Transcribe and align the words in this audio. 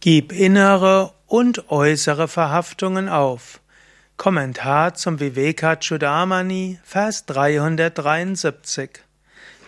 Gib 0.00 0.32
innere 0.32 1.14
und 1.26 1.70
äußere 1.70 2.28
Verhaftungen 2.28 3.08
auf. 3.08 3.60
Kommentar 4.16 4.94
zum 4.94 5.18
Vivekachudamani, 5.20 6.78
Vers 6.84 7.24
373. 7.26 8.90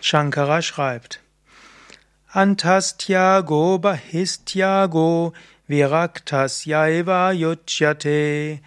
Shankara 0.01 0.61
schreibt: 0.61 1.19
Antastyago 2.31 3.79
bahistyago 3.79 5.33
viraktasyaiva 5.67 7.31
yuchyate 7.31 8.61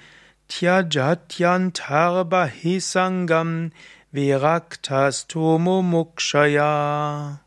tyajatyantar 0.48 2.24
bahisangam 2.24 3.70
viraktastumu 4.12 5.82
mukshaya. 5.82 7.38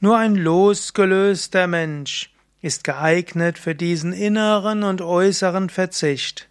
Nur 0.00 0.18
ein 0.18 0.36
losgelöster 0.36 1.66
Mensch 1.66 2.32
ist 2.62 2.84
geeignet 2.84 3.58
für 3.58 3.74
diesen 3.74 4.12
inneren 4.12 4.84
und 4.84 5.02
äußeren 5.02 5.68
Verzicht. 5.68 6.48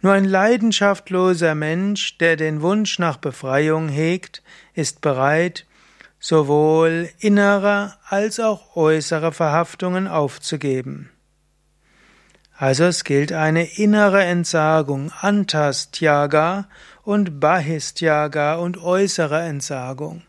Nur 0.00 0.14
ein 0.14 0.24
leidenschaftloser 0.24 1.54
Mensch, 1.54 2.18
der 2.18 2.36
den 2.36 2.62
Wunsch 2.62 2.98
nach 2.98 3.18
Befreiung 3.18 3.88
hegt, 3.88 4.42
ist 4.74 5.00
bereit, 5.00 5.66
sowohl 6.18 7.08
innere 7.20 7.94
als 8.08 8.40
auch 8.40 8.74
äußere 8.74 9.30
Verhaftungen 9.30 10.08
aufzugeben. 10.08 11.10
Also 12.56 12.84
es 12.84 13.04
gilt 13.04 13.32
eine 13.32 13.64
innere 13.64 14.22
Entsagung, 14.22 15.12
Antastyaga 15.20 16.68
und 17.02 17.40
Bahistyaga 17.40 18.54
und 18.54 18.78
äußere 18.78 19.42
Entsagung. 19.42 20.22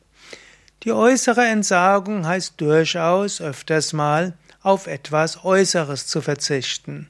Die 0.84 0.92
äußere 0.92 1.46
Entsagung 1.46 2.26
heißt 2.26 2.60
durchaus 2.60 3.40
öfters 3.40 3.94
mal 3.94 4.34
auf 4.64 4.88
etwas 4.88 5.44
Äußeres 5.44 6.08
zu 6.08 6.22
verzichten. 6.22 7.10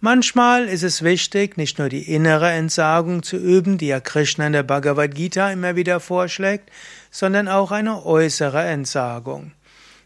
Manchmal 0.00 0.68
ist 0.68 0.84
es 0.84 1.02
wichtig, 1.02 1.56
nicht 1.56 1.78
nur 1.78 1.88
die 1.88 2.12
innere 2.14 2.50
Entsagung 2.50 3.22
zu 3.22 3.36
üben, 3.36 3.78
die 3.78 3.88
ja 3.88 4.00
Krishna 4.00 4.46
in 4.46 4.52
der 4.52 4.62
Bhagavad 4.62 5.14
Gita 5.14 5.50
immer 5.50 5.76
wieder 5.76 5.98
vorschlägt, 6.00 6.70
sondern 7.10 7.48
auch 7.48 7.72
eine 7.72 8.06
äußere 8.06 8.64
Entsagung. 8.64 9.52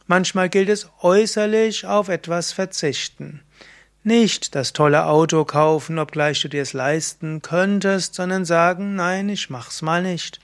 Manchmal 0.07 0.49
gilt 0.49 0.71
es 0.71 0.89
äußerlich 1.03 1.87
auf 1.87 2.09
etwas 2.09 2.53
verzichten. 2.53 3.41
Nicht 4.05 4.55
das 4.55 4.73
tolle 4.73 5.07
Auto 5.07 5.45
kaufen, 5.45 5.99
obgleich 5.99 6.41
du 6.43 6.49
dir 6.49 6.63
es 6.63 6.73
leisten 6.73 7.41
könntest, 7.41 8.15
sondern 8.17 8.45
sagen, 8.45 8.97
nein, 8.97 9.29
ich 9.29 9.49
mach's 9.49 9.81
mal 9.81 10.03
nicht. 10.03 10.41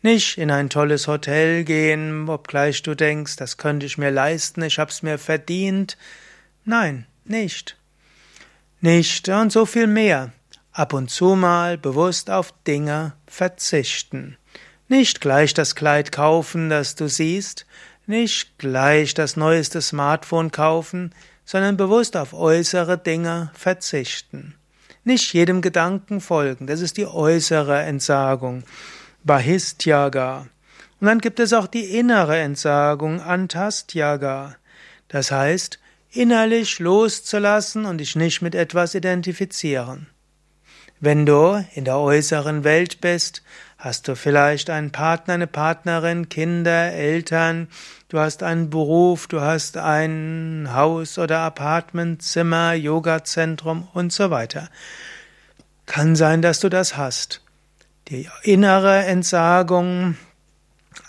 Nicht 0.00 0.38
in 0.38 0.50
ein 0.50 0.70
tolles 0.70 1.08
Hotel 1.08 1.64
gehen, 1.64 2.28
obgleich 2.28 2.82
du 2.82 2.94
denkst, 2.94 3.36
das 3.36 3.56
könnte 3.56 3.84
ich 3.84 3.98
mir 3.98 4.10
leisten, 4.10 4.62
ich 4.62 4.78
hab's 4.78 5.02
mir 5.02 5.18
verdient. 5.18 5.96
Nein, 6.64 7.06
nicht. 7.24 7.76
Nicht 8.80 9.28
und 9.28 9.50
so 9.50 9.66
viel 9.66 9.88
mehr. 9.88 10.32
Ab 10.72 10.92
und 10.92 11.10
zu 11.10 11.34
mal 11.34 11.76
bewusst 11.76 12.30
auf 12.30 12.54
Dinge 12.64 13.14
verzichten. 13.26 14.36
Nicht 14.86 15.20
gleich 15.20 15.52
das 15.52 15.74
Kleid 15.74 16.12
kaufen, 16.12 16.70
das 16.70 16.94
du 16.94 17.08
siehst, 17.08 17.66
nicht 18.06 18.56
gleich 18.58 19.14
das 19.14 19.36
neueste 19.36 19.82
Smartphone 19.82 20.52
kaufen, 20.52 21.12
sondern 21.44 21.76
bewusst 21.76 22.16
auf 22.16 22.32
äußere 22.32 22.98
Dinge 22.98 23.50
verzichten. 23.54 24.54
Nicht 25.02 25.32
jedem 25.34 25.60
Gedanken 25.60 26.20
folgen, 26.20 26.66
das 26.66 26.80
ist 26.80 26.96
die 26.96 27.06
äußere 27.06 27.82
Entsagung. 27.82 28.62
Bahistyaga. 29.24 30.46
Und 31.00 31.06
dann 31.06 31.20
gibt 31.20 31.40
es 31.40 31.52
auch 31.52 31.66
die 31.66 31.96
innere 31.96 32.38
Entsagung, 32.38 33.20
Antastyaga. 33.20 34.56
Das 35.08 35.30
heißt, 35.30 35.78
innerlich 36.10 36.78
loszulassen 36.78 37.84
und 37.84 37.98
dich 37.98 38.16
nicht 38.16 38.42
mit 38.42 38.54
etwas 38.54 38.94
identifizieren. 38.94 40.08
Wenn 41.00 41.26
du 41.26 41.64
in 41.74 41.84
der 41.84 41.98
äußeren 41.98 42.64
Welt 42.64 43.00
bist, 43.00 43.42
hast 43.76 44.08
du 44.08 44.16
vielleicht 44.16 44.68
einen 44.68 44.90
Partner, 44.90 45.34
eine 45.34 45.46
Partnerin, 45.46 46.28
Kinder, 46.28 46.92
Eltern, 46.92 47.68
du 48.08 48.18
hast 48.18 48.42
einen 48.42 48.68
Beruf, 48.68 49.28
du 49.28 49.40
hast 49.40 49.76
ein 49.76 50.68
Haus 50.72 51.18
oder 51.18 51.38
Apartment, 51.40 52.22
Zimmer, 52.22 52.72
Yogazentrum 52.72 53.86
und 53.94 54.12
so 54.12 54.30
weiter. 54.30 54.68
Kann 55.86 56.16
sein, 56.16 56.42
dass 56.42 56.58
du 56.58 56.68
das 56.68 56.96
hast. 56.96 57.42
Die 58.10 58.26
innere 58.42 59.04
Entsagung 59.04 60.16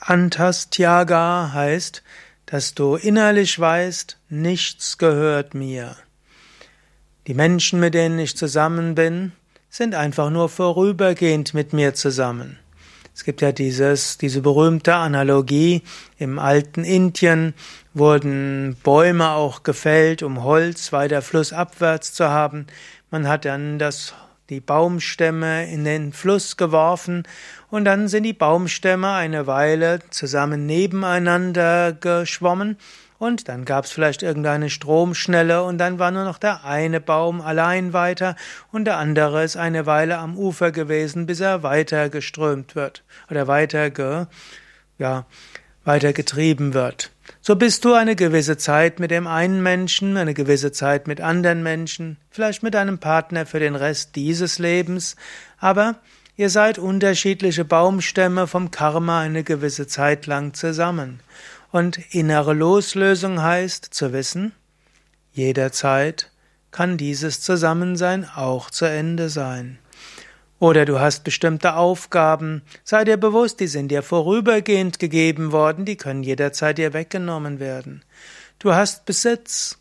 Antastyaga 0.02 1.52
heißt, 1.54 2.04
dass 2.46 2.74
du 2.74 2.96
innerlich 2.96 3.58
weißt, 3.58 4.18
nichts 4.28 4.98
gehört 4.98 5.54
mir. 5.54 5.96
Die 7.28 7.34
Menschen, 7.36 7.80
mit 7.80 7.94
denen 7.94 8.20
ich 8.20 8.36
zusammen 8.36 8.96
bin, 8.96 9.32
sind 9.70 9.96
einfach 9.96 10.30
nur 10.30 10.50
vorübergehend 10.50 11.54
mit 11.54 11.72
mir 11.72 11.94
zusammen. 11.94 12.60
Es 13.16 13.24
gibt 13.24 13.40
ja 13.42 13.54
dieses, 13.54 14.18
diese 14.18 14.42
berühmte 14.42 14.96
Analogie. 14.96 15.84
Im 16.18 16.38
alten 16.38 16.84
Indien 16.84 17.54
wurden 17.94 18.76
Bäume 18.84 19.30
auch 19.30 19.64
gefällt, 19.64 20.22
um 20.22 20.44
Holz 20.44 20.92
weiter 20.92 21.22
flussabwärts 21.22 22.14
zu 22.14 22.30
haben. 22.30 22.68
Man 23.10 23.28
hat 23.28 23.46
dann 23.46 23.80
das 23.80 24.14
die 24.50 24.60
Baumstämme 24.60 25.72
in 25.72 25.84
den 25.86 26.12
Fluss 26.12 26.58
geworfen 26.58 27.24
und 27.70 27.86
dann 27.86 28.08
sind 28.08 28.24
die 28.24 28.34
Baumstämme 28.34 29.12
eine 29.12 29.48
Weile 29.48 30.00
zusammen 30.10 30.66
nebeneinander 30.66 31.94
geschwommen 31.94 32.78
und 33.20 33.50
dann 33.50 33.66
gab 33.66 33.86
es 33.86 33.92
vielleicht 33.92 34.24
irgendeine 34.24 34.70
Stromschnelle 34.70 35.64
und 35.64 35.78
dann 35.78 36.00
war 36.00 36.10
nur 36.10 36.24
noch 36.24 36.38
der 36.38 36.64
eine 36.64 37.02
Baum 37.02 37.42
allein 37.42 37.94
weiter 37.94 38.36
und 38.72 38.86
der 38.86 38.98
andere 38.98 39.44
ist 39.44 39.58
eine 39.58 39.86
Weile 39.86 40.18
am 40.18 40.38
Ufer 40.38 40.72
gewesen, 40.72 41.26
bis 41.26 41.42
er 41.42 41.62
weiter 41.62 42.10
geströmt 42.10 42.76
wird 42.76 43.04
oder 43.30 43.48
weiter 43.48 43.90
ge, 43.90 44.26
ja, 44.98 45.26
weiter 45.84 46.14
getrieben 46.14 46.74
wird. 46.74 47.12
So 47.42 47.56
bist 47.56 47.86
du 47.86 47.94
eine 47.94 48.16
gewisse 48.16 48.58
Zeit 48.58 49.00
mit 49.00 49.12
dem 49.12 49.28
einen 49.28 49.64
Menschen, 49.64 50.18
eine 50.18 50.34
gewisse 50.34 50.72
Zeit 50.72 51.08
mit 51.08 51.22
anderen 51.22 51.64
Menschen, 51.64 52.18
vielleicht 52.30 52.64
mit 52.64 52.76
einem 52.76 53.00
Partner 53.00 53.46
für 53.46 53.60
den 53.60 53.76
Rest 53.76 54.16
dieses 54.16 54.60
Lebens, 54.60 55.16
aber 55.58 55.96
ihr 56.36 56.50
seid 56.50 56.78
unterschiedliche 56.78 57.66
Baumstämme 57.66 58.48
vom 58.48 58.72
Karma 58.72 59.22
eine 59.22 59.44
gewisse 59.44 59.88
Zeit 59.88 60.26
lang 60.26 60.54
zusammen. 60.54 61.22
Und 61.72 62.00
innere 62.14 62.54
Loslösung 62.54 63.42
heißt 63.42 63.86
zu 63.94 64.12
wissen, 64.12 64.54
jederzeit 65.32 66.32
kann 66.72 66.98
dieses 66.98 67.42
Zusammensein 67.42 68.28
auch 68.36 68.70
zu 68.70 68.86
Ende 68.86 69.30
sein. 69.30 69.80
Oder 70.60 70.84
du 70.84 71.00
hast 71.00 71.24
bestimmte 71.24 71.76
Aufgaben, 71.76 72.64
sei 72.84 73.06
dir 73.06 73.16
bewusst, 73.16 73.62
die 73.62 73.68
sind 73.68 73.90
dir 73.90 74.04
vorübergehend 74.04 75.00
gegeben 75.00 75.54
worden, 75.54 75.86
die 75.86 75.96
können 75.96 76.22
jederzeit 76.22 76.78
dir 76.78 76.94
weggenommen 76.94 77.62
werden. 77.62 78.04
Du 78.60 78.74
hast 78.74 79.06
Besitz, 79.06 79.78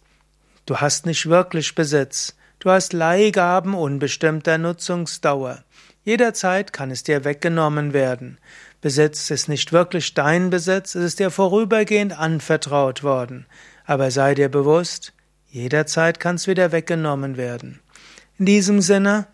du 0.66 0.76
hast 0.76 1.04
nicht 1.04 1.26
wirklich 1.28 1.74
Besitz, 1.74 2.36
du 2.60 2.70
hast 2.70 2.92
Leihgaben 2.92 3.74
unbestimmter 3.74 4.56
Nutzungsdauer. 4.56 5.64
Jederzeit 6.04 6.72
kann 6.72 6.92
es 6.92 7.02
dir 7.02 7.24
weggenommen 7.24 7.92
werden. 7.92 8.38
Besitz 8.80 9.30
ist 9.30 9.48
nicht 9.48 9.72
wirklich 9.72 10.14
dein 10.14 10.48
Besitz, 10.48 10.94
es 10.94 11.04
ist 11.04 11.18
dir 11.18 11.32
vorübergehend 11.32 12.16
anvertraut 12.16 13.02
worden. 13.02 13.46
Aber 13.84 14.12
sei 14.12 14.36
dir 14.36 14.48
bewusst, 14.48 15.12
jederzeit 15.48 16.20
kann 16.20 16.36
es 16.36 16.46
wieder 16.46 16.70
weggenommen 16.70 17.36
werden. 17.36 17.80
In 18.38 18.46
diesem 18.46 18.80
Sinne, 18.80 19.26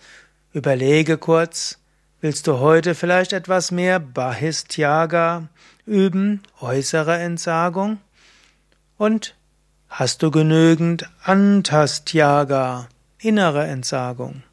Überlege 0.54 1.18
kurz, 1.18 1.78
willst 2.20 2.46
du 2.46 2.60
heute 2.60 2.94
vielleicht 2.94 3.32
etwas 3.32 3.72
mehr 3.72 3.98
Bahistyaga 3.98 5.48
üben, 5.84 6.44
äußere 6.60 7.18
Entsagung? 7.18 7.98
Und 8.96 9.34
hast 9.88 10.22
du 10.22 10.30
genügend 10.30 11.10
Antastyaga, 11.24 12.88
innere 13.18 13.66
Entsagung? 13.66 14.44